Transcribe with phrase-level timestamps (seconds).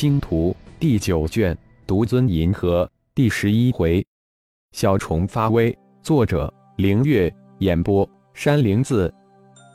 [0.00, 1.52] 星图》第九卷
[1.84, 2.84] 《独尊银河》
[3.16, 4.06] 第十一回。
[4.70, 9.12] 小虫发威，作者：凌月，演播：山灵子。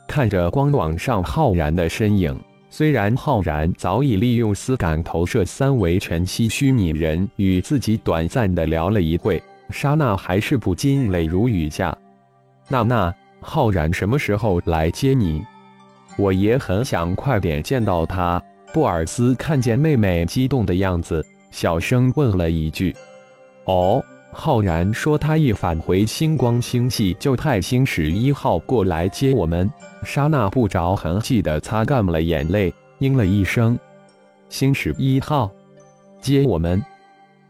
[0.08, 2.34] 看着光网上浩然的身影，
[2.70, 11.94] 虽然浩然早已利用丝感投射三维全息虚拟人与自己短暂的聊了一会，刹那还是不禁泪如雨下。
[12.70, 15.44] 娜娜，浩然什么时候来接你？
[16.16, 18.42] 我也很想快点见到他。
[18.74, 22.92] 布尔斯看见妹妹激动的样子，小声问了一句
[23.66, 24.04] ：“哦。”
[24.36, 29.70] 浩然说：“他一返回星光星系，就派星矢一号过来接我们。”
[30.04, 33.78] 莎娜不着痕迹地擦干了眼泪，应了一声
[34.50, 35.48] ：“星矢一号
[36.20, 36.84] 接我们，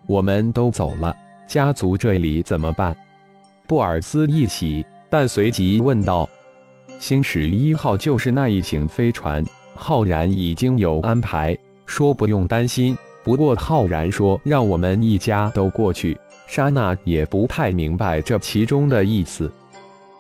[0.07, 1.17] 我们都走了，
[1.49, 2.95] 家族这里怎么办？”
[3.67, 6.29] 布尔斯一喜，但随即问道
[7.01, 9.43] ：“星矢一号就是那一型飞船？”
[9.75, 11.57] 浩然已经有安排，
[11.87, 12.97] 说不用担心。
[13.23, 16.17] 不过浩然说让我们一家都过去。
[16.47, 19.51] 莎娜也不太明白这其中的意思。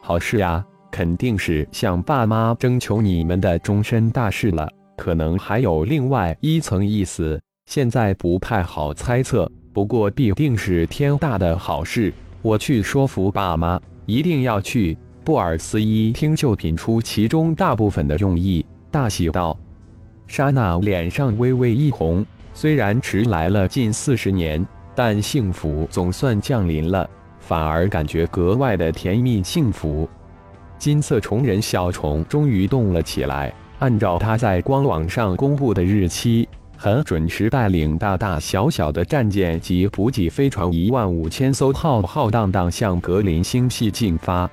[0.00, 4.68] 好事呀，肯定是向爸妈征求你们的终身大事了。
[4.96, 9.50] 可能还有另外一层意思，现在不太好猜测。
[9.72, 12.12] 不过必定是天大的好事，
[12.42, 14.96] 我去说服爸妈，一定要去。
[15.24, 19.58] 布尔斯一听就品出其中大部分的用意，大喜道
[20.28, 24.64] ：“莎娜脸上微微一红，虽然迟来了近四十年。”
[24.94, 30.08] 但幸福总算降临了，反而感觉格外的甜蜜幸福。
[30.78, 44.48] 金色虫人小虫终于动了起来，按照他在官网上公布的日期，很准时带领大大小小的战舰及补给飞船一万五千艘，浩浩荡荡向格林星系进发。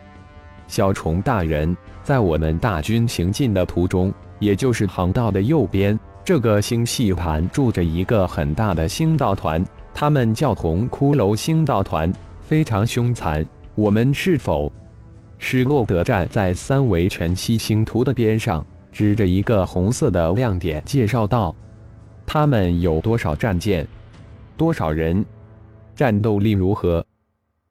[0.67, 9.64] 小虫大人，在我们大军行进的途中，也就是航道的右边，这个星系盘住着一个很大的星道团。
[9.94, 12.11] 他们叫红骷髅星道团，
[12.42, 13.45] 非常凶残。
[13.75, 14.72] 我们是否？
[15.38, 21.56] 施洛德站在三维全息星图的边上，指着一个红色的亮点，介绍道
[22.25, 23.88] ：“他们有多少战舰？
[24.58, 25.23] 多少人？
[25.96, 27.06] 战斗力如何？”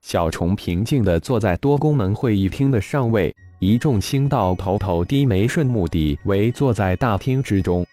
[0.03, 7.87] 小虫平静地坐在多功能会议厅的上位，一众星道头头低眉顺目地围坐在大厅之中，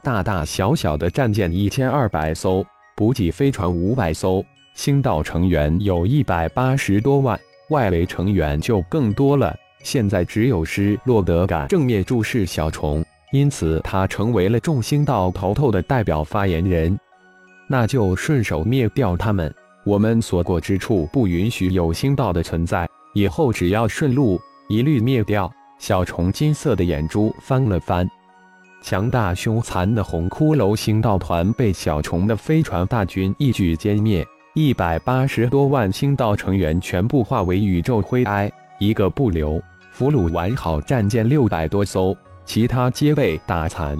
[0.00, 2.64] 大大小小的战舰一千二百艘。
[2.94, 4.44] 补给飞船五百艘，
[4.76, 7.36] 星道成员有一百八十多万，
[7.70, 9.52] 外围成员就更多了。
[9.82, 16.96] 现在只有施洛德敢正面注视小虫，因此他成为了众星道头头的代表发言人。
[17.66, 19.52] 那就顺手灭掉他们，
[19.84, 22.88] 我们所过之处不允许有星道的存在。
[23.14, 24.40] 以后只要顺路，
[24.72, 25.52] 一律灭掉。
[25.76, 28.08] 小虫金色的眼珠翻了翻。
[28.80, 39.60] 强大凶残的红骷髅星道团被小虫的飞船大军一举歼灭，一百八十多万星道成员全部化为宇宙灰埃，一个不留。
[39.90, 42.16] 俘虏完好战舰六百多艘，
[42.46, 43.98] 其他皆被打残。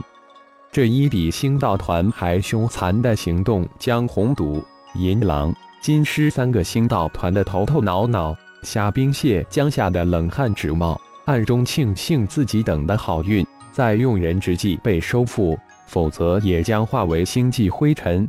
[0.70, 8.34] 这一比星道团还凶残的行动，将红毒、银狼、金狮三个星道团的头头脑脑。
[8.62, 13.46] 虾兵蟹将吓得冷汗直冒，暗中庆幸自己等的好运。
[13.72, 18.28] 在用人之际被收复，否则也将化为星际灰尘。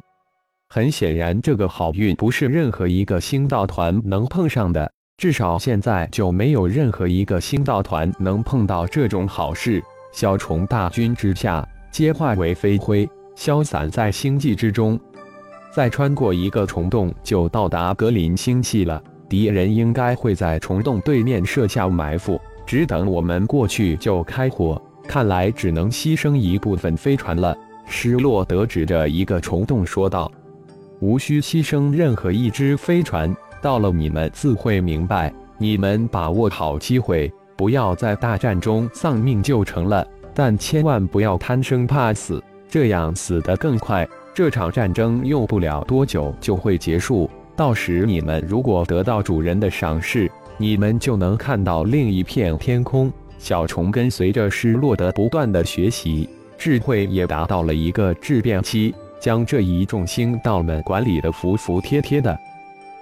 [0.69, 9.83] 很显然，这个好运不是任何一个星道团能碰上的，至少现在就没有任何一个星道团能碰到这种好事。
[10.11, 14.99] 小虫大军之下，皆化为飞灰，消散在星际之中。
[15.71, 19.03] 再穿过一个虫洞，就到达格林星系了。
[19.33, 24.79] 敌人应该会在虫洞对面设下埋伏，只等我们过去就开火。
[25.07, 27.57] 看来只能牺牲一部分飞船了。
[27.87, 30.31] 施洛德指着一个虫洞说道
[31.01, 35.33] ：“无需牺牲任何一只飞船，到了你们自会明白。
[35.57, 40.07] 你们把握好机会，不要在大战中丧命就成了。
[40.35, 42.39] 但千万不要贪生怕死，
[42.69, 44.07] 这样死得更快。
[44.31, 62.39] 这场战争用不了多久就会结束，到时你们如果得到主人的赏识，你们就能看到另一片天空。”小虫跟随着失落的不断的学习，智慧也达到了一个质变期，将这一众星道们管理的服服帖帖的。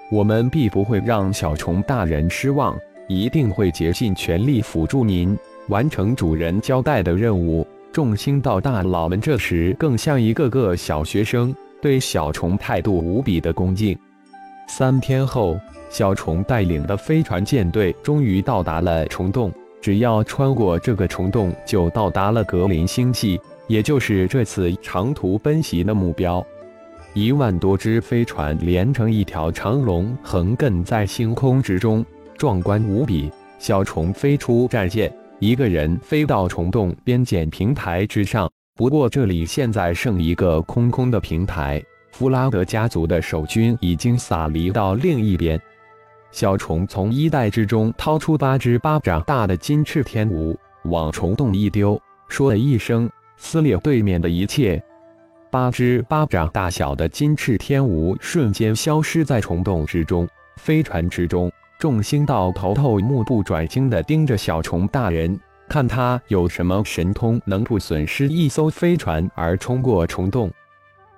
[0.10, 2.76] 我们必不会让小虫大人失望，
[3.08, 5.38] 一定会竭尽全力辅助您
[5.68, 7.66] 完成主人交代的任务。
[7.94, 13.96] 众星道大佬们这时更像一个个小学生，对小虫态度无比的恭敬。
[14.74, 15.60] 三天后，
[15.90, 19.52] 小虫带领的飞船舰队终于到达了虫洞。
[19.82, 23.38] 只要穿过这个虫洞，就到达了格林星系。
[23.68, 26.42] 也就是这次长途奔袭的目标。
[27.14, 32.06] 一万多只飞船连成一条长龙，横亘在星空之中，
[32.38, 33.30] 壮观无比。
[33.60, 38.50] 小虫飞出战舰，一个人飞到虫洞边检平台之上。
[38.78, 45.60] 不过这里现在剩一个空空的平台，弗拉德家族的守军已经撒离到另一边。
[46.32, 54.82] 小虫从衣袋之中掏出八只巴掌大的金翅天蜈，往虫洞一丢，说了一声，撕裂对面的一切。
[55.50, 60.28] 八只巴掌大小的金翅天蜈瞬间消失在虫洞之中。
[60.58, 65.38] 飞船之中，众星道头头目不转睛地盯着小虫大人，
[65.68, 70.50] 看他有什么神通能不损失一艘飞船而冲过虫洞。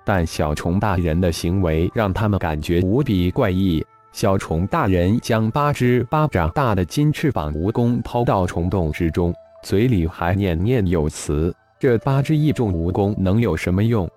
[0.04, 3.84] 但小虫大人的行为让他们感觉无比怪异。
[4.12, 14.08] 小虫大人将八只巴掌大的金翅膀蜈蚣抛到虫洞之中，嘴里还念念有词：“这八只异重蜈蚣能有什么用？”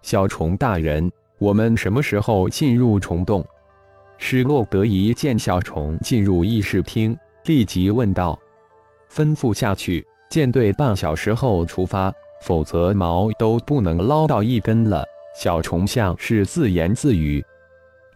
[0.00, 3.44] 小虫大人，我们什么时候进入虫洞？
[4.16, 7.14] 施洛德一见小虫进入议事厅，
[7.44, 8.38] 立即问道
[9.12, 15.04] ：“吩咐下去，舰队半小时后出发，否则毛都不能捞到一根了。”
[15.38, 17.44] 小虫像是自言自语：“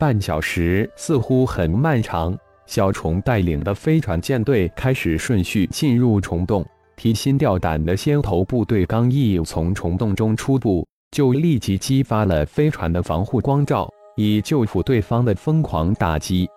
[0.00, 2.34] 半小时似乎很漫长。”
[2.64, 6.64] 小虫带领的飞船舰队开始顺序进入虫洞，
[6.96, 10.86] 提心吊胆的先头部队刚一从虫洞中出部。
[11.10, 16.48] 就立即激发了飞船的防护光罩，以救赴对方的疯狂打击。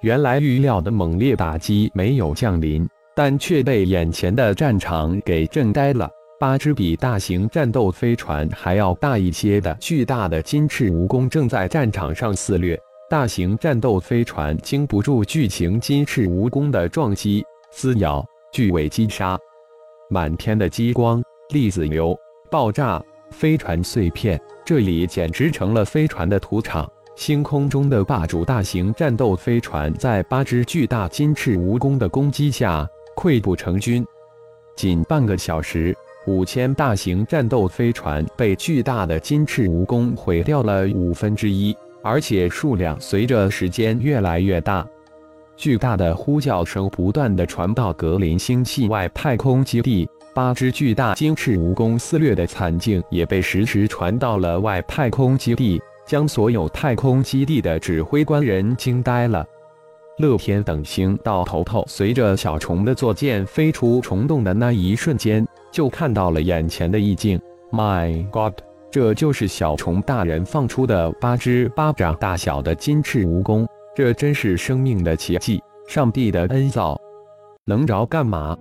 [0.00, 6.10] 原来预料的猛烈打击没有降临，但却被眼前的战场给震呆了。
[6.42, 12.76] 八只比大型战斗飞船还要大一些的巨大的金翅蜈蚣正在战场上肆虐，
[13.08, 19.38] 大型战斗飞船经不住巨型金翅蜈蚣的撞击、撕咬、巨尾击杀，
[20.10, 22.12] 满天的激光、粒子流、
[22.50, 23.00] 爆炸。
[23.30, 26.90] 飞船碎片，这里简直成了飞船的土场。
[27.14, 32.84] 星空中的霸主大型战斗飞船在八只巨大金翅蜈蚣的攻击下
[33.16, 34.04] 溃不成军。
[34.74, 35.96] 仅半个小时，
[36.26, 44.86] 五千大型战斗飞船被巨大的金翅蜈蚣毁掉了五分之一，而且数量随着时间越来越大。
[45.56, 50.08] 巨大的呼叫声不断地传到格林星系外太空基地。
[50.34, 59.44] 八只巨大金翅蜈蚣撕裂的惨境也被实时传到了外太空基地，将所有太空基地的指挥官人惊呆了。
[60.18, 67.40] 乐天等星到头头随着小虫的坐舰飞出虫洞的那一瞬间，就看到了眼前的意境。
[67.72, 68.52] My God，
[68.90, 73.66] 这就是小虫大人放出的八只巴掌大小的金翅蜈蚣，
[73.96, 77.00] 这真是生命的奇迹，上帝的恩造，
[77.64, 78.56] 能着干嘛？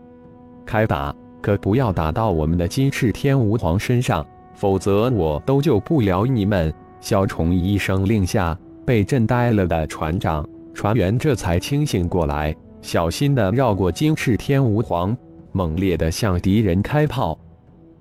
[0.66, 1.14] 开打！
[1.42, 4.24] 可不要打到我们的金翅天蜈皇身上，
[4.54, 6.74] 否则我都救不了你们。
[7.00, 8.56] 小虫一声令下，
[8.86, 15.18] 被震呆了的船长、船员这才清醒过来，小心地绕过金翅天蜈皇，
[15.52, 17.38] 猛烈地向敌人开炮。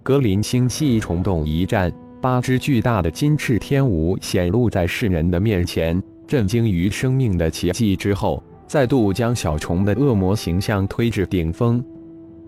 [0.03, 11.85] 格林星系虫洞一战，八只巨大的金翅天吾显露在世人的面前，震惊于生命的奇迹之后，再度将小虫的恶魔形象推至顶峰。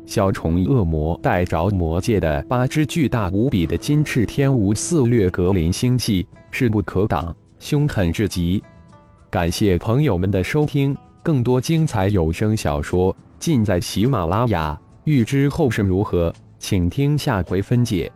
[0.05, 8.63] 小虫恶魔带着魔界的八只巨大无比的金翅天蜈肆虐格林星系，势不可挡，凶狠至极。
[9.31, 14.79] 感谢朋友们的收听，更多精彩有声小说尽在喜马拉雅。
[15.05, 18.11] 欲知后事如何，请听下回分解。